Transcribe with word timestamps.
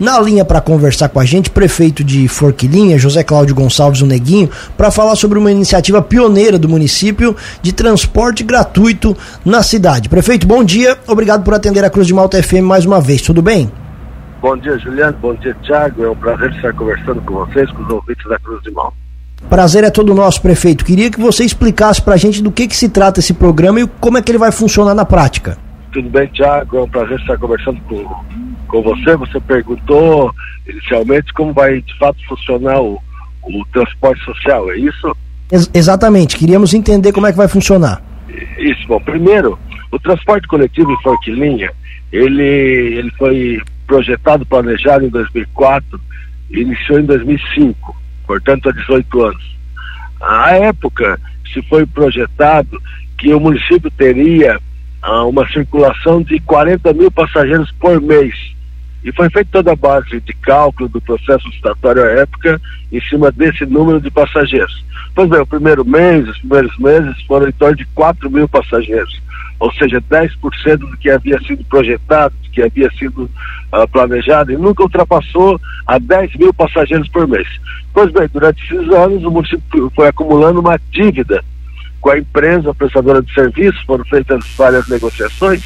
Na 0.00 0.18
linha 0.18 0.46
para 0.46 0.62
conversar 0.62 1.10
com 1.10 1.20
a 1.20 1.26
gente, 1.26 1.50
prefeito 1.50 2.02
de 2.02 2.26
Forquilinha, 2.26 2.98
José 2.98 3.22
Cláudio 3.22 3.54
Gonçalves, 3.54 4.00
o 4.00 4.06
Neguinho, 4.06 4.48
para 4.74 4.90
falar 4.90 5.14
sobre 5.14 5.38
uma 5.38 5.52
iniciativa 5.52 6.00
pioneira 6.00 6.58
do 6.58 6.66
município 6.66 7.36
de 7.60 7.70
transporte 7.70 8.42
gratuito 8.42 9.14
na 9.44 9.62
cidade. 9.62 10.08
Prefeito, 10.08 10.46
bom 10.46 10.64
dia. 10.64 10.96
Obrigado 11.06 11.44
por 11.44 11.52
atender 11.52 11.84
a 11.84 11.90
Cruz 11.90 12.06
de 12.06 12.14
Malta 12.14 12.42
FM 12.42 12.62
mais 12.62 12.86
uma 12.86 12.98
vez. 12.98 13.20
Tudo 13.20 13.42
bem? 13.42 13.70
Bom 14.40 14.56
dia, 14.56 14.78
Juliano. 14.78 15.18
Bom 15.20 15.34
dia, 15.34 15.54
Tiago. 15.62 16.02
É 16.02 16.08
um 16.08 16.16
prazer 16.16 16.50
estar 16.54 16.72
conversando 16.72 17.20
com 17.20 17.34
vocês, 17.34 17.70
com 17.70 17.82
os 17.82 17.90
ouvintes 17.90 18.26
da 18.26 18.38
Cruz 18.38 18.62
de 18.62 18.70
Malta. 18.70 18.96
Prazer 19.50 19.84
é 19.84 19.90
todo 19.90 20.14
nosso, 20.14 20.40
prefeito. 20.40 20.82
Queria 20.82 21.10
que 21.10 21.20
você 21.20 21.44
explicasse 21.44 22.00
para 22.00 22.14
a 22.14 22.16
gente 22.16 22.42
do 22.42 22.50
que, 22.50 22.66
que 22.66 22.76
se 22.76 22.88
trata 22.88 23.20
esse 23.20 23.34
programa 23.34 23.80
e 23.80 23.86
como 24.00 24.16
é 24.16 24.22
que 24.22 24.30
ele 24.30 24.38
vai 24.38 24.50
funcionar 24.50 24.94
na 24.94 25.04
prática. 25.04 25.58
Tudo 25.92 26.08
bem, 26.08 26.26
Tiago? 26.28 26.78
É 26.78 26.80
um 26.80 26.88
prazer 26.88 27.20
estar 27.20 27.36
conversando 27.36 27.78
com, 27.82 27.96
com 28.70 28.82
você. 28.82 29.16
Você 29.16 29.40
perguntou 29.40 30.32
inicialmente 30.66 31.32
como 31.32 31.52
vai 31.52 31.80
de 31.80 31.98
fato 31.98 32.18
funcionar 32.26 32.80
o, 32.80 33.00
o 33.42 33.64
transporte 33.72 34.24
social, 34.24 34.70
é 34.70 34.78
isso? 34.78 35.16
Ex 35.50 35.70
exatamente. 35.74 36.36
Queríamos 36.36 36.72
entender 36.74 37.12
como 37.12 37.26
é 37.26 37.32
que 37.32 37.38
vai 37.38 37.48
funcionar. 37.48 38.02
Isso. 38.58 38.86
Bom, 38.86 39.00
primeiro, 39.00 39.58
o 39.90 39.98
transporte 39.98 40.46
coletivo 40.46 40.92
em 40.92 41.02
Forquilinha, 41.02 41.70
ele, 42.12 42.42
ele 42.42 43.10
foi 43.18 43.60
projetado, 43.86 44.46
planejado 44.46 45.04
em 45.04 45.08
2004 45.08 46.00
e 46.50 46.60
iniciou 46.60 47.00
em 47.00 47.04
2005 47.04 48.00
portanto 48.30 48.68
há 48.68 48.72
18 48.72 49.22
anos. 49.22 49.56
À 50.20 50.52
época, 50.52 51.20
se 51.52 51.60
foi 51.62 51.84
projetado 51.84 52.80
que 53.18 53.34
o 53.34 53.40
município 53.40 53.90
teria 53.90 54.56
ah, 55.02 55.24
uma 55.24 55.44
circulação 55.48 56.22
de 56.22 56.38
40 56.38 56.92
mil 56.92 57.10
passageiros 57.10 57.72
por 57.72 58.00
mês. 58.00 58.32
E 59.04 59.12
foi 59.12 59.30
feita 59.30 59.48
toda 59.52 59.72
a 59.72 59.76
base 59.76 60.20
de 60.20 60.32
cálculo 60.34 60.88
do 60.88 61.00
processo 61.00 61.48
estatório 61.48 62.04
à 62.04 62.08
época 62.20 62.60
em 62.92 63.00
cima 63.02 63.32
desse 63.32 63.64
número 63.64 64.00
de 64.00 64.10
passageiros. 64.10 64.84
Pois 65.14 65.28
bem, 65.28 65.40
o 65.40 65.46
primeiro 65.46 65.84
mês, 65.84 66.28
os 66.28 66.38
primeiros 66.38 66.76
meses 66.78 67.22
foram 67.22 67.48
em 67.48 67.52
torno 67.52 67.76
de 67.76 67.84
4 67.86 68.30
mil 68.30 68.48
passageiros 68.48 69.20
ou 69.60 69.70
seja, 69.74 70.00
10% 70.00 70.78
do 70.78 70.96
que 70.96 71.10
havia 71.10 71.38
sido 71.40 71.62
projetado, 71.64 72.34
do 72.42 72.50
que 72.50 72.62
havia 72.62 72.90
sido 72.92 73.24
uh, 73.24 73.86
planejado, 73.92 74.50
e 74.50 74.56
nunca 74.56 74.82
ultrapassou 74.82 75.60
a 75.86 75.98
10 75.98 76.34
mil 76.36 76.52
passageiros 76.54 77.06
por 77.10 77.28
mês. 77.28 77.46
Pois 77.92 78.10
bem, 78.10 78.26
durante 78.32 78.64
esses 78.64 78.88
anos, 78.90 79.22
o 79.22 79.30
município 79.30 79.92
foi 79.94 80.08
acumulando 80.08 80.60
uma 80.60 80.80
dívida 80.90 81.44
com 82.00 82.08
a 82.08 82.18
empresa 82.18 82.72
prestadora 82.72 83.20
de 83.20 83.32
serviços, 83.34 83.82
foram 83.82 84.04
feitas 84.06 84.42
várias 84.56 84.88
negociações, 84.88 85.62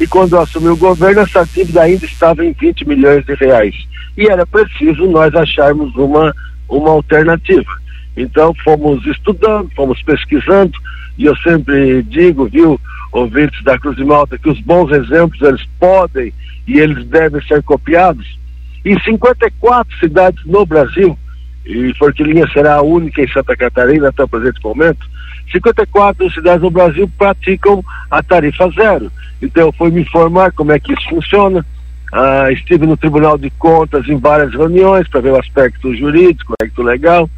e 0.00 0.06
quando 0.06 0.38
assumiu 0.38 0.72
o 0.72 0.78
governo, 0.78 1.20
essa 1.20 1.44
dívida 1.44 1.82
ainda 1.82 2.06
estava 2.06 2.42
em 2.44 2.52
20 2.52 2.88
milhões 2.88 3.24
de 3.26 3.34
reais. 3.34 3.74
E 4.16 4.26
era 4.26 4.46
preciso 4.46 5.06
nós 5.06 5.34
acharmos 5.34 5.94
uma, 5.94 6.34
uma 6.68 6.90
alternativa. 6.90 7.70
Então 8.16 8.54
fomos 8.64 9.04
estudando, 9.06 9.70
fomos 9.76 10.02
pesquisando, 10.02 10.72
e 11.18 11.26
eu 11.26 11.36
sempre 11.36 12.02
digo, 12.04 12.48
viu, 12.48 12.80
ouvintes 13.12 13.62
da 13.62 13.78
Cruz 13.78 13.96
de 13.96 14.04
Malta, 14.04 14.38
que 14.38 14.48
os 14.48 14.58
bons 14.60 14.90
exemplos 14.90 15.40
eles 15.42 15.68
podem 15.78 16.32
e 16.66 16.78
eles 16.78 17.06
devem 17.06 17.42
ser 17.42 17.62
copiados. 17.62 18.38
Em 18.84 18.98
54 19.00 19.98
cidades 19.98 20.42
no 20.46 20.64
Brasil, 20.64 21.18
e 21.66 21.92
Forquilinha 21.98 22.48
será 22.52 22.76
a 22.76 22.82
única 22.82 23.22
em 23.22 23.28
Santa 23.28 23.54
Catarina 23.54 24.08
até 24.08 24.24
o 24.24 24.28
presente 24.28 24.62
momento, 24.64 25.06
54 25.50 26.30
cidades 26.30 26.62
no 26.62 26.70
Brasil 26.70 27.10
praticam 27.18 27.84
a 28.10 28.22
tarifa 28.22 28.70
zero. 28.70 29.10
Então 29.42 29.66
eu 29.66 29.72
fui 29.72 29.90
me 29.90 30.02
informar 30.02 30.52
como 30.52 30.72
é 30.72 30.78
que 30.78 30.92
isso 30.92 31.08
funciona. 31.08 31.64
Ah, 32.12 32.50
estive 32.50 32.86
no 32.86 32.96
Tribunal 32.96 33.38
de 33.38 33.50
Contas 33.50 34.08
em 34.08 34.18
várias 34.18 34.52
reuniões 34.52 35.06
para 35.08 35.20
ver 35.20 35.32
o 35.32 35.38
aspecto 35.38 35.94
jurídico, 35.94 36.52
o 36.52 36.54
aspecto 36.60 36.82
legal, 36.82 37.30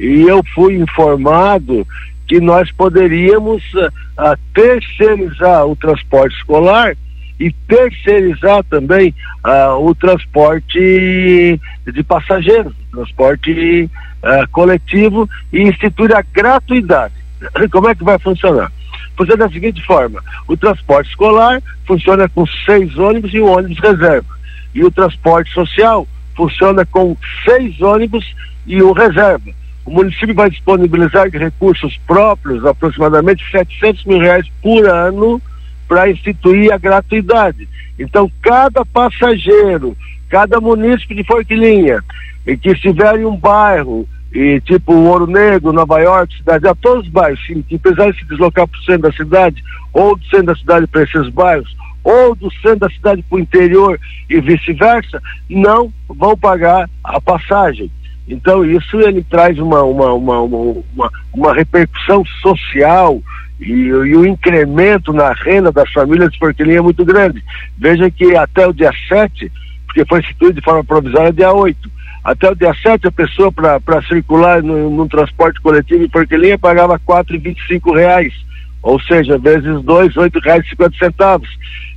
e 0.00 0.22
eu 0.22 0.42
fui 0.54 0.76
informado 0.76 1.86
que 2.26 2.40
nós 2.40 2.70
poderíamos 2.72 3.62
uh, 3.74 4.36
terceirizar 4.52 5.66
o 5.66 5.76
transporte 5.76 6.36
escolar 6.36 6.96
e 7.38 7.52
terceirizar 7.68 8.64
também 8.64 9.14
uh, 9.44 9.86
o 9.86 9.94
transporte 9.94 11.60
de 11.86 12.02
passageiros, 12.02 12.74
transporte 12.90 13.88
uh, 14.22 14.48
coletivo 14.50 15.28
e 15.52 15.62
instituir 15.62 16.14
a 16.16 16.22
gratuidade. 16.22 17.14
Como 17.70 17.88
é 17.88 17.94
que 17.94 18.04
vai 18.04 18.18
funcionar? 18.18 18.70
Funciona 19.16 19.46
da 19.46 19.52
seguinte 19.52 19.84
forma: 19.84 20.22
o 20.46 20.56
transporte 20.56 21.10
escolar 21.10 21.62
funciona 21.86 22.28
com 22.28 22.46
seis 22.64 22.96
ônibus 22.98 23.32
e 23.32 23.40
um 23.40 23.50
ônibus 23.50 23.78
reserva. 23.78 24.36
E 24.74 24.84
o 24.84 24.90
transporte 24.90 25.52
social 25.52 26.06
funciona 26.36 26.84
com 26.84 27.16
seis 27.44 27.80
ônibus 27.80 28.24
e 28.66 28.82
um 28.82 28.92
reserva 28.92 29.54
o 29.86 29.90
município 29.92 30.34
vai 30.34 30.50
disponibilizar 30.50 31.30
de 31.30 31.38
recursos 31.38 31.96
próprios 32.08 32.66
aproximadamente 32.66 33.48
700 33.52 34.04
mil 34.04 34.18
reais 34.18 34.46
por 34.60 34.84
ano 34.84 35.40
para 35.86 36.10
instituir 36.10 36.72
a 36.72 36.76
gratuidade. 36.76 37.68
Então, 37.96 38.30
cada 38.42 38.84
passageiro, 38.84 39.96
cada 40.28 40.60
município 40.60 41.14
de 41.14 41.22
Forquilinha, 41.22 42.02
que 42.44 42.70
estiver 42.70 43.20
em 43.20 43.24
um 43.24 43.36
bairro, 43.36 44.08
e 44.32 44.60
tipo 44.60 44.92
Ouro 44.92 45.26
Negro, 45.26 45.72
Nova 45.72 45.98
York, 46.00 46.36
cidade, 46.36 46.66
a 46.66 46.74
todos 46.74 47.06
os 47.06 47.12
bairros, 47.12 47.44
sim, 47.46 47.62
que 47.62 47.78
precisarem 47.78 48.12
se 48.14 48.24
deslocar 48.26 48.66
para 48.66 48.78
o 48.78 48.82
centro 48.82 49.10
da 49.10 49.12
cidade, 49.12 49.62
ou 49.92 50.16
do 50.16 50.24
centro 50.26 50.46
da 50.46 50.56
cidade 50.56 50.86
para 50.86 51.02
esses 51.02 51.28
bairros, 51.30 51.76
ou 52.04 52.34
do 52.34 52.50
centro 52.54 52.80
da 52.80 52.90
cidade 52.90 53.22
para 53.22 53.36
o 53.36 53.40
interior 53.40 53.98
e 54.28 54.40
vice-versa, 54.40 55.22
não 55.48 55.92
vão 56.08 56.36
pagar 56.36 56.88
a 57.02 57.20
passagem. 57.20 57.90
Então 58.28 58.64
isso 58.64 59.00
ele 59.00 59.22
traz 59.22 59.58
uma, 59.58 59.82
uma, 59.82 60.12
uma, 60.12 60.40
uma, 60.40 61.10
uma 61.32 61.54
repercussão 61.54 62.24
social 62.42 63.22
e, 63.60 63.72
e, 63.72 64.16
o 64.16 64.26
incremento 64.26 65.12
na 65.12 65.32
renda 65.32 65.72
das 65.72 65.90
famílias 65.92 66.30
de 66.30 66.38
Portelinha 66.38 66.78
é 66.78 66.82
muito 66.82 67.04
grande. 67.04 67.42
Veja 67.78 68.10
que 68.10 68.36
até 68.36 68.66
o 68.66 68.72
dia 68.72 68.92
7, 69.08 69.50
porque 69.86 70.04
foi 70.04 70.20
instituído 70.20 70.60
de 70.60 70.64
forma 70.64 70.84
provisória 70.84 71.32
dia 71.32 71.52
8, 71.52 71.90
até 72.26 72.50
o 72.50 72.56
dia 72.56 72.74
7 72.82 73.06
a 73.06 73.12
pessoa 73.12 73.52
para 73.52 74.02
circular 74.08 74.60
no, 74.60 75.08
transporte 75.08 75.60
coletivo 75.60 76.02
em 76.02 76.08
Portelinha 76.08 76.58
pagava 76.58 76.98
4,25 76.98 77.94
reais, 77.94 78.34
ou 78.82 79.00
seja, 79.00 79.38
vezes 79.38 79.80
dois, 79.82 80.12
R$ 80.16 80.22
8,50. 80.22 81.42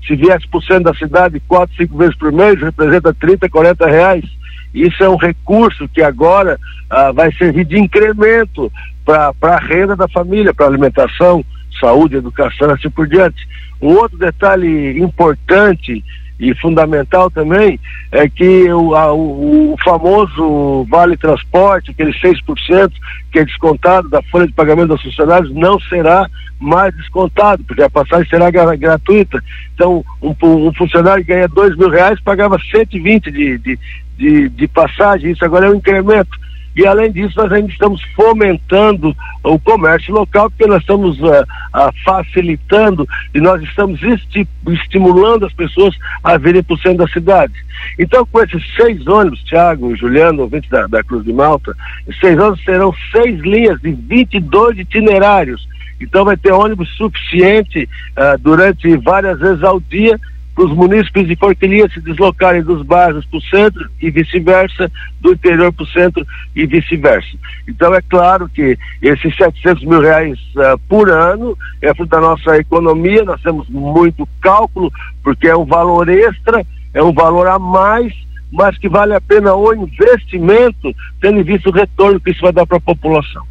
Se 0.06 0.16
viesse 0.16 0.48
por 0.48 0.64
cento 0.64 0.84
da 0.84 0.94
cidade 0.94 1.42
quatro, 1.48 1.76
cinco 1.76 1.98
vezes 1.98 2.16
por 2.16 2.32
mês, 2.32 2.62
representa 2.62 3.12
30, 3.12 3.50
40 3.50 3.88
reais. 3.88 4.24
Isso 4.72 5.04
é 5.04 5.10
um 5.10 5.16
recurso 5.16 5.90
que 5.90 6.04
agora 6.04 6.60
ah, 6.92 7.12
vai 7.12 7.34
servir 7.34 7.66
de 7.66 7.80
incremento 7.80 8.72
para 9.04 9.56
a 9.56 9.60
renda 9.60 9.96
da 9.96 10.08
família, 10.08 10.54
para 10.54 10.68
alimentação, 10.68 11.44
saúde, 11.80 12.18
educação, 12.18 12.70
assim 12.70 12.90
por 12.92 13.08
diante. 13.08 13.48
Um 13.82 13.96
outro 13.96 14.20
detalhe 14.20 15.00
importante 15.02 16.04
e 16.40 16.56
fundamental 16.56 17.30
também 17.30 17.80
é 18.12 18.30
que 18.30 18.72
o, 18.72 18.96
a, 18.96 19.12
o, 19.14 19.74
o, 19.74 19.76
famoso 19.84 20.86
Vale 20.90 21.18
Transporte, 21.18 21.92
aquele 21.92 22.14
6% 22.14 22.92
que 23.32 23.40
é 23.40 23.46
descontado 23.46 24.10
da 24.10 24.22
folha 24.24 24.48
de 24.48 24.54
pagamento 24.54 24.90
dos 24.90 25.04
funcionários, 25.04 25.54
não 25.54 25.80
será 25.82 26.30
mais 26.60 26.96
descontado, 26.96 27.64
porque 27.66 27.84
a 27.84 27.90
passagem 27.90 28.28
será 28.30 28.50
gratuita. 28.50 29.44
Então, 29.76 30.04
um, 30.22 30.34
um 30.42 30.74
funcionário 30.74 31.24
que 31.24 31.34
ganha 31.34 31.48
dois 31.48 31.76
mil 31.76 31.90
reais 31.90 32.20
pagava 32.22 32.58
120 32.72 33.32
de, 33.32 33.58
de, 33.58 33.80
de, 34.18 34.50
de 34.50 34.68
passagem, 34.68 35.32
isso 35.32 35.44
agora 35.44 35.68
é 35.68 35.70
um 35.70 35.76
incremento. 35.76 36.32
E 36.76 36.86
além 36.86 37.12
disso, 37.12 37.34
nós 37.38 37.52
ainda 37.52 37.72
estamos 37.72 38.02
fomentando 38.16 39.16
o 39.44 39.60
comércio 39.60 40.14
local, 40.14 40.50
porque 40.50 40.68
nós 40.68 40.82
estamos 40.82 41.20
uh, 41.20 41.42
uh, 41.42 41.92
facilitando 42.06 43.08
e 43.34 43.40
nós 43.40 43.62
estamos 43.64 44.02
esti 44.04 44.48
estimulando 44.68 45.46
as 45.46 45.54
pessoas 45.54 45.96
a 46.24 46.38
virem 46.38 46.64
para 46.64 46.76
o 46.76 46.80
centro 46.80 47.06
da 47.06 47.08
cidade. 47.08 47.54
Então, 47.98 48.26
com 48.26 48.42
esses 48.42 48.64
seis 48.76 49.06
ônibus, 49.08 49.44
Tiago, 49.44 49.96
Juliano, 49.96 50.44
ouvinte 50.44 50.70
da, 50.70 50.86
da 50.88 51.04
Cruz 51.04 51.26
de 51.26 51.34
Malta, 51.34 51.76
seis 52.20 52.38
ônibus 52.38 52.64
serão 52.64 52.94
seis 53.12 53.40
linhas 53.42 53.80
de 53.82 53.92
22 53.92 54.80
itinerários. 54.80 55.68
Então, 56.00 56.24
vai 56.24 56.38
ter 56.38 56.52
ônibus 56.52 56.90
suficiente 56.96 57.90
uh, 58.18 58.38
durante 58.40 58.96
várias 58.98 59.40
vezes 59.40 59.64
ao 59.64 59.80
dia 59.80 60.20
os 60.64 60.74
munícipes 60.74 61.26
de 61.26 61.38
Forquilinha 61.38 61.90
se 61.90 62.02
deslocarem 62.02 62.62
dos 62.62 62.86
bairros 62.86 63.26
para 63.26 63.38
o 63.38 63.42
centro 63.42 63.90
e 64.02 64.12
vice-versa, 64.12 64.92
do 65.22 65.32
interior 65.32 65.72
para 65.72 65.84
o 65.84 65.88
centro 65.88 66.28
e 66.54 66.66
vice-versa. 66.66 67.38
Então 67.68 67.94
é 67.96 68.02
claro 68.02 68.50
que 68.50 68.78
esses 69.02 69.36
700 69.38 69.86
mil 69.86 70.02
reais 70.02 70.38
uh, 70.56 70.78
por 70.90 71.10
ano 71.10 71.58
é 71.82 71.94
fruto 71.96 72.12
da 72.12 72.20
nossa 72.20 72.58
economia, 72.58 73.24
nós 73.24 73.42
temos 73.42 73.70
muito 73.70 74.28
cálculo, 74.42 74.92
porque 75.24 75.48
é 75.48 75.56
um 75.56 75.66
valor 75.66 76.10
extra, 76.10 76.66
é 76.94 77.02
um 77.02 77.14
valor 77.14 77.48
a 77.48 77.58
mais, 77.58 78.14
mas 78.52 78.78
que 78.78 78.90
vale 78.90 79.14
a 79.14 79.22
pena 79.22 79.56
o 79.56 79.74
investimento, 79.74 80.94
tendo 81.22 81.42
visto 81.42 81.70
o 81.70 81.74
retorno 81.74 82.20
que 82.20 82.32
isso 82.32 82.42
vai 82.42 82.52
dar 82.52 82.66
para 82.66 82.78
a 82.78 82.82
população. 82.82 83.48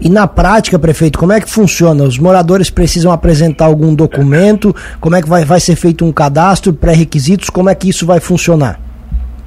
E 0.00 0.10
na 0.10 0.26
prática, 0.26 0.78
prefeito, 0.78 1.18
como 1.18 1.32
é 1.32 1.40
que 1.40 1.50
funciona? 1.50 2.04
Os 2.04 2.18
moradores 2.18 2.68
precisam 2.68 3.10
apresentar 3.10 3.64
algum 3.64 3.94
documento? 3.94 4.74
Como 5.00 5.16
é 5.16 5.22
que 5.22 5.28
vai, 5.28 5.44
vai 5.44 5.58
ser 5.58 5.74
feito 5.74 6.04
um 6.04 6.12
cadastro, 6.12 6.72
pré-requisitos? 6.72 7.48
Como 7.48 7.70
é 7.70 7.74
que 7.74 7.88
isso 7.88 8.04
vai 8.04 8.20
funcionar? 8.20 8.78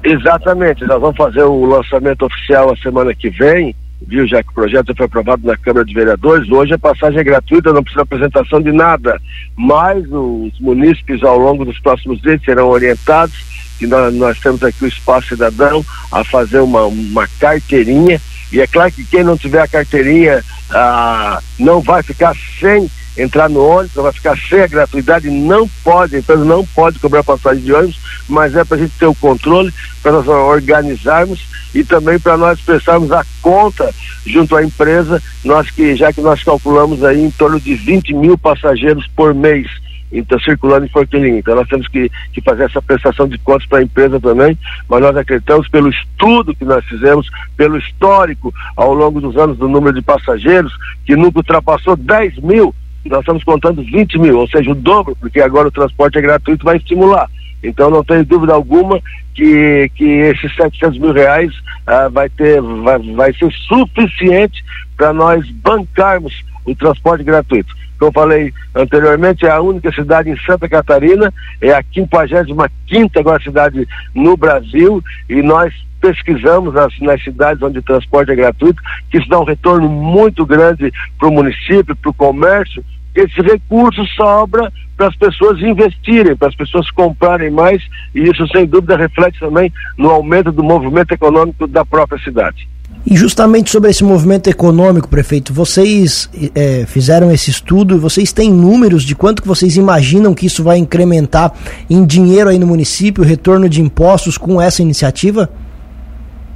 Exatamente, 0.02 0.84
nós 0.86 1.00
vamos 1.00 1.16
fazer 1.16 1.42
o 1.42 1.64
lançamento 1.66 2.24
oficial 2.24 2.72
a 2.72 2.76
semana 2.76 3.14
que 3.14 3.28
vem, 3.30 3.74
viu, 4.06 4.26
já 4.26 4.42
que 4.42 4.50
o 4.50 4.54
projeto 4.54 4.94
foi 4.96 5.06
aprovado 5.06 5.46
na 5.46 5.56
Câmara 5.56 5.84
de 5.84 5.94
Vereadores, 5.94 6.50
hoje 6.50 6.74
a 6.74 6.78
passagem 6.78 7.20
é 7.20 7.24
gratuita, 7.24 7.72
não 7.72 7.82
precisa 7.82 8.02
apresentação 8.02 8.60
de 8.60 8.72
nada, 8.72 9.20
mas 9.56 10.04
os 10.10 10.58
munícipes 10.60 11.22
ao 11.22 11.38
longo 11.38 11.64
dos 11.64 11.78
próximos 11.80 12.20
dias 12.20 12.42
serão 12.42 12.68
orientados, 12.68 13.34
que 13.78 13.86
nós, 13.86 14.14
nós 14.14 14.38
temos 14.40 14.62
aqui 14.62 14.84
o 14.84 14.88
Espaço 14.88 15.28
Cidadão 15.28 15.84
a 16.12 16.24
fazer 16.24 16.60
uma, 16.60 16.84
uma 16.84 17.28
carteirinha, 17.38 18.20
e 18.52 18.60
é 18.60 18.66
claro 18.66 18.90
que 18.90 19.04
quem 19.04 19.22
não 19.22 19.36
tiver 19.36 19.60
a 19.60 19.68
carteirinha 19.68 20.42
ah, 20.70 21.40
não 21.58 21.80
vai 21.80 22.02
ficar 22.02 22.34
sem 22.58 22.90
entrar 23.20 23.48
no 23.48 23.64
ônibus, 23.64 23.94
vai 23.94 24.12
ficar 24.12 24.36
sem 24.36 24.60
a 24.60 24.66
gratuidade, 24.66 25.30
não 25.30 25.68
pode, 25.82 26.16
então 26.16 26.36
não 26.44 26.64
pode 26.64 26.98
cobrar 26.98 27.22
passagem 27.22 27.62
de 27.62 27.72
ônibus, 27.72 28.00
mas 28.28 28.54
é 28.54 28.64
para 28.64 28.76
a 28.76 28.80
gente 28.80 28.92
ter 28.98 29.06
o 29.06 29.14
controle, 29.14 29.72
para 30.02 30.12
nós 30.12 30.26
organizarmos 30.28 31.44
e 31.74 31.84
também 31.84 32.18
para 32.18 32.36
nós 32.36 32.60
prestarmos 32.60 33.12
a 33.12 33.24
conta 33.42 33.92
junto 34.26 34.56
à 34.56 34.64
empresa, 34.64 35.22
nós 35.44 35.70
que 35.70 35.94
já 35.94 36.12
que 36.12 36.20
nós 36.20 36.42
calculamos 36.42 37.04
aí 37.04 37.22
em 37.22 37.30
torno 37.30 37.60
de 37.60 37.74
20 37.74 38.14
mil 38.14 38.38
passageiros 38.38 39.06
por 39.14 39.34
mês 39.34 39.68
então 40.12 40.38
circulando 40.40 40.86
em 40.86 40.88
Forquilinha. 40.88 41.38
Então 41.38 41.54
nós 41.54 41.68
temos 41.68 41.86
que, 41.88 42.10
que 42.32 42.40
fazer 42.40 42.64
essa 42.64 42.82
prestação 42.82 43.28
de 43.28 43.38
contas 43.38 43.66
para 43.66 43.78
a 43.78 43.82
empresa 43.82 44.20
também, 44.20 44.58
mas 44.88 45.00
nós 45.00 45.16
acreditamos 45.16 45.68
pelo 45.68 45.88
estudo 45.88 46.54
que 46.54 46.64
nós 46.64 46.84
fizemos, 46.86 47.28
pelo 47.56 47.78
histórico 47.78 48.52
ao 48.76 48.92
longo 48.92 49.20
dos 49.20 49.36
anos 49.36 49.56
do 49.58 49.68
número 49.68 49.94
de 49.94 50.02
passageiros, 50.02 50.72
que 51.04 51.16
nunca 51.16 51.38
ultrapassou 51.38 51.96
10 51.96 52.38
mil, 52.38 52.74
nós 53.08 53.20
estamos 53.20 53.44
contando 53.44 53.82
20 53.82 54.18
mil, 54.18 54.38
ou 54.38 54.48
seja, 54.48 54.70
o 54.70 54.74
dobro, 54.74 55.16
porque 55.18 55.40
agora 55.40 55.68
o 55.68 55.72
transporte 55.72 56.18
é 56.18 56.20
gratuito, 56.20 56.64
vai 56.64 56.76
estimular. 56.76 57.28
Então 57.62 57.90
não 57.90 58.04
tenho 58.04 58.24
dúvida 58.24 58.52
alguma 58.52 59.00
que, 59.34 59.90
que 59.94 60.04
esses 60.04 60.54
700 60.54 60.98
mil 60.98 61.12
reais 61.12 61.52
ah, 61.86 62.08
vai, 62.08 62.28
ter, 62.28 62.60
vai, 62.60 62.98
vai 63.14 63.32
ser 63.34 63.50
suficiente 63.52 64.64
para 64.96 65.12
nós 65.12 65.48
bancarmos 65.50 66.42
o 66.64 66.74
transporte 66.74 67.24
gratuito. 67.24 67.74
Como 67.98 68.08
eu 68.08 68.12
falei 68.12 68.52
anteriormente, 68.74 69.44
é 69.44 69.50
a 69.50 69.60
única 69.60 69.92
cidade 69.92 70.30
em 70.30 70.36
Santa 70.38 70.68
Catarina, 70.68 71.32
é 71.60 71.70
a 71.72 71.84
55 71.92 73.18
agora 73.18 73.42
cidade 73.42 73.86
no 74.14 74.36
Brasil, 74.38 75.02
e 75.28 75.42
nós 75.42 75.72
pesquisamos 76.00 76.74
nas, 76.74 76.98
nas, 77.00 77.22
cidades 77.22 77.62
onde 77.62 77.78
o 77.78 77.82
transporte 77.82 78.32
é 78.32 78.34
gratuito, 78.34 78.82
que 79.10 79.18
isso 79.18 79.28
dá 79.28 79.38
um 79.38 79.44
retorno 79.44 79.88
muito 79.88 80.44
grande 80.46 80.92
para 81.18 81.28
o 81.28 81.32
município, 81.32 81.96
para 81.96 82.10
o 82.10 82.14
comércio. 82.14 82.84
Esse 83.14 83.40
recurso 83.40 84.04
sobra 84.16 84.72
para 84.96 85.08
as 85.08 85.16
pessoas 85.16 85.60
investirem, 85.60 86.36
para 86.36 86.48
as 86.48 86.54
pessoas 86.54 86.90
comprarem 86.90 87.50
mais, 87.50 87.82
e 88.14 88.22
isso 88.22 88.46
sem 88.48 88.66
dúvida 88.66 88.96
reflete 88.96 89.38
também 89.40 89.72
no 89.96 90.10
aumento 90.10 90.52
do 90.52 90.62
movimento 90.62 91.12
econômico 91.12 91.66
da 91.66 91.84
própria 91.84 92.22
cidade. 92.22 92.68
E 93.06 93.16
justamente 93.16 93.70
sobre 93.70 93.90
esse 93.90 94.04
movimento 94.04 94.48
econômico, 94.48 95.08
prefeito, 95.08 95.54
vocês 95.54 96.28
é, 96.54 96.84
fizeram 96.86 97.32
esse 97.32 97.50
estudo 97.50 97.98
vocês 97.98 98.30
têm 98.30 98.52
números 98.52 99.04
de 99.04 99.14
quanto 99.14 99.40
que 99.40 99.48
vocês 99.48 99.76
imaginam 99.76 100.34
que 100.34 100.46
isso 100.46 100.62
vai 100.62 100.76
incrementar 100.76 101.52
em 101.88 102.04
dinheiro 102.04 102.50
aí 102.50 102.58
no 102.58 102.66
município, 102.66 103.24
retorno 103.24 103.68
de 103.68 103.80
impostos 103.80 104.36
com 104.36 104.60
essa 104.60 104.82
iniciativa? 104.82 105.48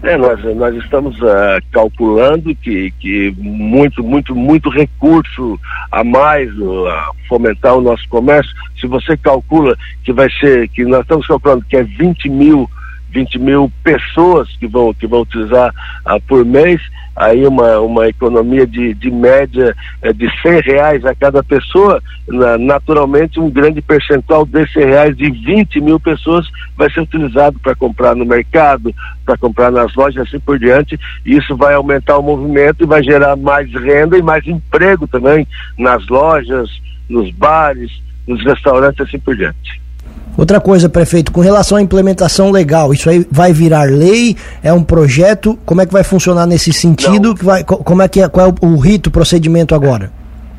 É, 0.05 0.19
nós, 0.19 0.39
nós 0.57 0.77
estamos 0.77 1.19
uh, 1.23 1.59
calculando 1.73 2.55
que, 2.57 2.91
que 3.01 3.35
muito, 3.39 4.05
muito, 4.05 4.37
muito 4.37 4.69
recurso 4.69 5.59
a 5.91 6.05
mais 6.05 6.51
uh, 6.59 6.87
fomentar 7.27 7.75
o 7.75 7.81
nosso 7.81 8.07
comércio. 8.11 8.53
Se 8.79 8.87
você 8.87 9.17
calcula 9.17 9.75
que 10.05 10.13
vai 10.13 10.29
ser, 10.39 10.69
que 10.69 10.85
nós 10.85 11.01
estamos 11.01 11.27
calculando 11.27 11.65
que 11.65 11.79
é 11.79 11.83
20 11.83 12.29
mil 12.29 12.69
20 13.15 13.39
mil 13.39 13.73
pessoas 13.85 14.49
que 14.57 14.67
vão, 14.67 14.93
que 14.93 15.07
vão 15.07 15.21
utilizar 15.21 15.73
uh, 16.05 16.21
por 16.27 16.45
mês, 16.45 16.81
aí 17.15 17.47
uma, 17.47 17.79
uma 17.79 18.09
economia 18.09 18.67
de, 18.67 18.93
de 18.93 19.09
média 19.09 19.75
uh, 20.05 20.13
de 20.13 20.29
100 20.43 20.61
reais 20.63 21.05
a 21.05 21.15
cada 21.15 21.43
pessoa, 21.45 22.03
na, 22.27 22.59
naturalmente 22.59 23.39
um 23.39 23.49
grande 23.49 23.81
percentual 23.81 24.45
desses 24.45 24.75
reais 24.75 25.17
de 25.17 25.31
20 25.31 25.81
mil 25.81 26.01
pessoas 26.01 26.47
vai 26.77 26.91
ser 26.91 27.01
utilizado 27.01 27.59
para 27.61 27.77
comprar 27.77 28.17
no 28.17 28.25
mercado, 28.25 28.93
para 29.25 29.39
comprar 29.39 29.71
nas 29.71 29.95
lojas 29.95 30.27
assim 30.27 30.41
por 30.41 30.59
diante, 30.59 30.99
e 31.25 31.37
isso 31.37 31.57
vai 31.57 31.75
aumentar 31.75 32.19
o 32.19 32.23
movimento 32.23 32.83
e 32.83 32.87
vai 32.87 33.03
gerar 33.03 33.37
mais 33.37 33.73
renda 33.73 34.19
e 34.19 34.23
mais 34.23 34.45
emprego 34.47 35.07
também 35.07 35.47
nas 35.79 36.05
lojas, 36.09 36.69
nos 37.09 37.31
bares, 37.31 37.93
nos 38.27 38.43
restaurantes 38.43 39.01
assim 39.07 39.21
por 39.21 39.37
diante. 39.37 39.84
Outra 40.37 40.61
coisa, 40.61 40.89
prefeito, 40.89 41.31
com 41.31 41.41
relação 41.41 41.79
à 41.79 41.83
implementação 41.83 42.51
legal, 42.51 42.93
isso 42.93 43.09
aí 43.09 43.25
vai 43.31 43.53
virar 43.53 43.85
lei? 43.85 44.37
É 44.63 44.73
um 44.73 44.83
projeto? 44.83 45.57
Como 45.65 45.81
é 45.81 45.87
que 45.87 45.93
vai 45.93 46.03
funcionar 46.03 46.45
nesse 46.45 46.73
sentido? 46.73 47.35
Que 47.37 47.45
vai, 47.45 47.63
como 47.63 48.03
é 48.03 48.09
que 48.09 48.21
é, 48.21 48.29
qual 48.29 48.49
é 48.49 48.67
o, 48.67 48.69
o 48.69 48.77
rito, 48.79 49.07
o 49.07 49.13
procedimento 49.13 49.75
agora? 49.75 50.11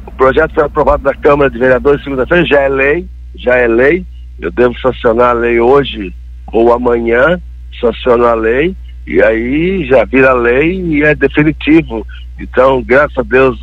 O 0.08 0.12
projeto 0.12 0.54
foi 0.54 0.64
aprovado 0.64 1.04
na 1.04 1.14
Câmara 1.14 1.50
de 1.50 1.60
Vereadores 1.60 2.02
segunda-feira, 2.04 2.46
já 2.46 2.62
é 2.62 2.70
lei, 2.70 3.08
já 3.36 3.56
é 3.56 3.68
lei. 3.68 4.06
Eu 4.40 4.50
devo 4.52 4.74
sancionar 4.80 5.32
a 5.32 5.34
lei 5.34 5.60
hoje 5.60 6.14
ou 6.54 6.72
amanhã, 6.72 7.40
sanciono 7.82 8.26
a 8.26 8.34
lei 8.34 8.76
e 9.06 9.22
aí 9.22 9.86
já 9.86 10.04
vira 10.04 10.34
lei 10.34 10.82
e 10.82 11.04
é 11.04 11.14
definitivo. 11.14 12.06
Então, 12.40 12.82
graças 12.84 13.18
a 13.18 13.22
Deus, 13.22 13.60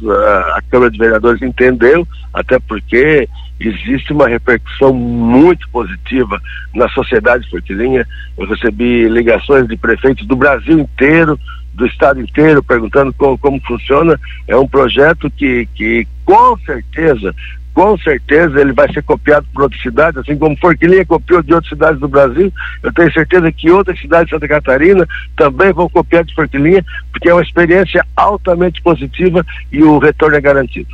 a, 0.54 0.62
Câmara 0.70 0.90
de 0.90 0.98
Vereadores 0.98 1.42
entendeu, 1.42 2.06
até 2.32 2.58
porque 2.58 3.28
existe 3.60 4.12
uma 4.12 4.28
repercussão 4.28 4.94
muito 4.94 5.68
positiva 5.70 6.40
na 6.74 6.88
sociedade 6.88 7.48
fortilinha. 7.50 8.06
Eu 8.38 8.46
recebi 8.46 9.08
ligações 9.08 9.68
de 9.68 9.76
prefeitos 9.76 10.26
do 10.26 10.36
Brasil 10.36 10.78
inteiro, 10.78 11.38
do 11.74 11.86
estado 11.86 12.20
inteiro, 12.20 12.62
perguntando 12.62 13.12
como, 13.12 13.36
como 13.36 13.60
funciona. 13.60 14.18
É 14.48 14.56
um 14.56 14.66
projeto 14.66 15.30
que, 15.30 15.66
que 15.74 16.06
com 16.24 16.56
certeza 16.58 17.34
com 17.74 17.96
certeza 17.98 18.60
ele 18.60 18.72
vai 18.72 18.92
ser 18.92 19.02
copiado 19.02 19.46
por 19.52 19.62
outras 19.62 19.80
cidades, 19.82 20.18
assim 20.18 20.36
como 20.36 20.56
Forquilinha 20.58 21.06
copiou 21.06 21.42
de 21.42 21.54
outras 21.54 21.70
cidades 21.70 22.00
do 22.00 22.08
Brasil. 22.08 22.52
Eu 22.82 22.92
tenho 22.92 23.12
certeza 23.12 23.50
que 23.50 23.70
outras 23.70 23.98
cidades 24.00 24.26
de 24.26 24.30
Santa 24.32 24.48
Catarina 24.48 25.06
também 25.36 25.72
vão 25.72 25.88
copiar 25.88 26.24
de 26.24 26.34
Forquilinha, 26.34 26.84
porque 27.10 27.28
é 27.28 27.34
uma 27.34 27.42
experiência 27.42 28.04
altamente 28.16 28.82
positiva 28.82 29.44
e 29.70 29.82
o 29.82 29.98
retorno 29.98 30.36
é 30.36 30.40
garantido. 30.40 30.88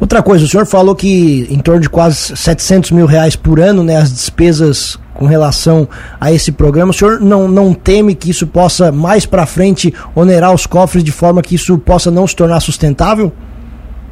Outra 0.00 0.22
coisa, 0.22 0.44
o 0.44 0.48
senhor 0.48 0.66
falou 0.66 0.94
que 0.94 1.46
em 1.50 1.58
torno 1.58 1.80
de 1.80 1.90
quase 1.90 2.36
700 2.36 2.92
mil 2.92 3.06
reais 3.06 3.36
por 3.36 3.60
ano, 3.60 3.82
né, 3.82 3.96
as 3.96 4.12
despesas 4.12 4.98
com 5.12 5.26
relação 5.26 5.88
a 6.20 6.32
esse 6.32 6.52
programa. 6.52 6.92
O 6.92 6.94
senhor 6.94 7.20
não, 7.20 7.48
não 7.48 7.74
teme 7.74 8.14
que 8.14 8.30
isso 8.30 8.46
possa 8.46 8.92
mais 8.92 9.26
para 9.26 9.44
frente 9.44 9.92
onerar 10.14 10.54
os 10.54 10.64
cofres 10.64 11.02
de 11.02 11.10
forma 11.10 11.42
que 11.42 11.56
isso 11.56 11.76
possa 11.76 12.10
não 12.10 12.26
se 12.26 12.36
tornar 12.36 12.60
sustentável? 12.60 13.32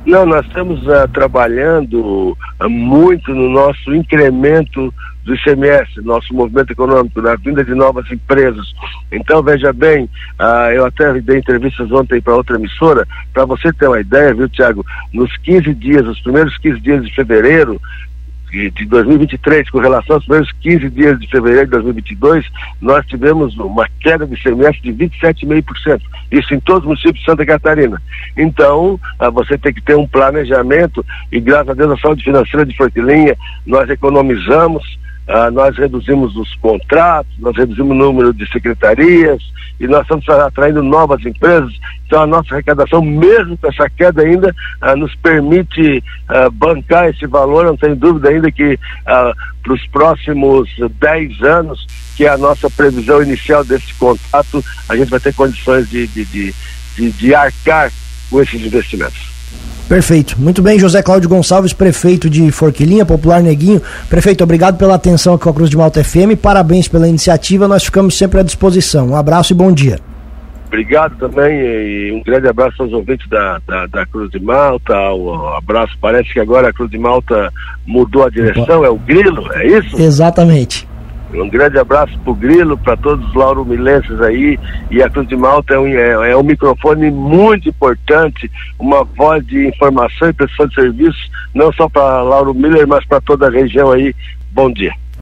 Não, 0.06 0.24
nós 0.24 0.46
estamos 0.46 0.80
uh, 0.86 1.08
trabalhando 1.12 2.38
uh, 2.60 2.70
muito 2.70 3.34
no 3.34 3.50
nosso 3.50 3.92
incremento 3.92 4.94
do 5.24 5.34
ICMS, 5.34 6.00
nosso 6.02 6.32
movimento 6.32 6.70
econômico, 6.70 7.20
na 7.20 7.34
vinda 7.34 7.64
de 7.64 7.74
novas 7.74 8.08
empresas. 8.08 8.64
Então, 9.10 9.42
veja 9.42 9.72
bem, 9.72 10.04
uh, 10.38 10.70
eu 10.72 10.86
até 10.86 11.12
dei 11.20 11.38
entrevistas 11.38 11.90
ontem 11.90 12.20
para 12.20 12.36
outra 12.36 12.54
emissora, 12.54 13.04
para 13.34 13.44
você 13.44 13.72
ter 13.72 13.88
uma 13.88 13.98
ideia, 13.98 14.32
viu, 14.32 14.48
Tiago? 14.48 14.86
Nos 15.12 15.36
15 15.38 15.74
dias, 15.74 16.06
os 16.06 16.20
primeiros 16.20 16.56
15 16.58 16.78
dias 16.78 17.04
de 17.04 17.12
fevereiro, 17.12 17.80
de 18.70 18.86
2023, 18.86 19.68
com 19.70 19.78
relação 19.78 20.16
aos 20.16 20.24
primeiros 20.24 20.52
15 20.60 20.90
dias 20.90 21.18
de 21.18 21.26
fevereiro 21.28 21.66
de 21.66 21.72
2022, 21.72 22.46
nós 22.80 23.06
tivemos 23.06 23.56
uma 23.58 23.86
queda 24.00 24.26
de 24.26 24.40
semestre 24.42 24.92
de 24.92 25.06
27,5%. 25.06 26.00
Isso 26.32 26.54
em 26.54 26.60
todos 26.60 26.82
os 26.82 26.86
municípios 26.86 27.20
de 27.20 27.24
Santa 27.24 27.44
Catarina. 27.44 28.00
Então, 28.36 28.98
ah, 29.18 29.30
você 29.30 29.58
tem 29.58 29.72
que 29.72 29.82
ter 29.82 29.96
um 29.96 30.06
planejamento 30.06 31.04
e, 31.30 31.38
graças 31.40 31.68
a 31.68 31.74
Deus, 31.74 31.92
a 31.92 32.00
saúde 32.00 32.24
financeira 32.24 32.64
de 32.64 32.76
Fortilinha, 32.76 33.36
nós 33.66 33.88
economizamos 33.90 34.98
ah, 35.28 35.50
nós 35.50 35.76
reduzimos 35.76 36.36
os 36.36 36.54
contratos, 36.56 37.32
nós 37.38 37.56
reduzimos 37.56 37.90
o 37.90 37.94
número 37.94 38.32
de 38.32 38.46
secretarias 38.50 39.42
e 39.80 39.86
nós 39.86 40.02
estamos 40.02 40.28
atraindo 40.28 40.82
novas 40.82 41.24
empresas. 41.24 41.72
Então 42.06 42.22
a 42.22 42.26
nossa 42.26 42.54
arrecadação, 42.54 43.02
mesmo 43.02 43.58
com 43.58 43.66
essa 43.68 43.90
queda 43.90 44.22
ainda, 44.22 44.54
ah, 44.80 44.94
nos 44.94 45.14
permite 45.16 46.02
ah, 46.28 46.48
bancar 46.50 47.08
esse 47.08 47.26
valor. 47.26 47.64
Não 47.64 47.76
tenho 47.76 47.96
dúvida 47.96 48.28
ainda 48.28 48.50
que 48.52 48.78
para 49.04 49.72
os 49.72 49.86
próximos 49.88 50.70
10 51.00 51.42
anos, 51.42 51.86
que 52.16 52.24
é 52.24 52.28
a 52.28 52.38
nossa 52.38 52.70
previsão 52.70 53.20
inicial 53.22 53.64
desse 53.64 53.92
contrato, 53.94 54.64
a 54.88 54.96
gente 54.96 55.10
vai 55.10 55.18
ter 55.18 55.34
condições 55.34 55.90
de, 55.90 56.06
de, 56.06 56.24
de, 56.24 56.54
de, 56.96 57.10
de 57.10 57.34
arcar 57.34 57.90
com 58.30 58.40
esses 58.40 58.64
investimentos. 58.64 59.25
Perfeito. 59.88 60.34
Muito 60.38 60.62
bem, 60.62 60.78
José 60.78 61.00
Cláudio 61.02 61.28
Gonçalves, 61.28 61.72
prefeito 61.72 62.28
de 62.28 62.50
Forquilinha, 62.50 63.06
Popular 63.06 63.40
Neguinho. 63.40 63.80
Prefeito, 64.10 64.42
obrigado 64.42 64.76
pela 64.76 64.96
atenção 64.96 65.34
aqui 65.34 65.44
com 65.44 65.50
a 65.50 65.54
Cruz 65.54 65.70
de 65.70 65.76
Malta 65.76 66.02
FM. 66.02 66.36
Parabéns 66.40 66.88
pela 66.88 67.08
iniciativa. 67.08 67.68
Nós 67.68 67.84
ficamos 67.84 68.18
sempre 68.18 68.40
à 68.40 68.42
disposição. 68.42 69.10
Um 69.10 69.16
abraço 69.16 69.52
e 69.52 69.56
bom 69.56 69.72
dia. 69.72 70.00
Obrigado 70.66 71.16
também 71.16 71.60
e 71.60 72.12
um 72.12 72.22
grande 72.24 72.48
abraço 72.48 72.82
aos 72.82 72.92
ouvintes 72.92 73.28
da, 73.28 73.60
da, 73.66 73.86
da 73.86 74.06
Cruz 74.06 74.30
de 74.30 74.40
Malta. 74.40 74.94
Um 75.14 75.54
abraço. 75.56 75.96
Parece 76.00 76.32
que 76.32 76.40
agora 76.40 76.68
a 76.68 76.72
Cruz 76.72 76.90
de 76.90 76.98
Malta 76.98 77.52
mudou 77.86 78.24
a 78.24 78.30
direção, 78.30 78.84
é 78.84 78.90
o 78.90 78.96
Grilo, 78.96 79.48
é 79.52 79.66
isso? 79.68 80.00
Exatamente. 80.00 80.86
Um 81.34 81.48
grande 81.48 81.78
abraço 81.78 82.18
pro 82.20 82.34
Grilo, 82.34 82.78
para 82.78 82.96
todos 82.96 83.26
os 83.28 83.34
lauromilenses 83.34 84.20
aí. 84.20 84.58
E 84.90 85.02
a 85.02 85.10
Cruz 85.10 85.28
de 85.28 85.36
Malta 85.36 85.74
é 85.74 85.78
um, 85.78 85.86
é, 85.86 86.30
é 86.30 86.36
um 86.36 86.42
microfone 86.42 87.10
muito 87.10 87.68
importante, 87.68 88.50
uma 88.78 89.04
voz 89.04 89.44
de 89.46 89.66
informação 89.66 90.28
e 90.28 90.32
prestação 90.32 90.68
de 90.68 90.74
serviços, 90.74 91.30
não 91.54 91.72
só 91.72 91.88
para 91.88 92.22
Lauro 92.22 92.54
Miller, 92.54 92.86
mas 92.86 93.04
para 93.04 93.20
toda 93.20 93.48
a 93.48 93.50
região 93.50 93.90
aí. 93.90 94.14
Bom 94.52 94.72
dia. 94.72 94.92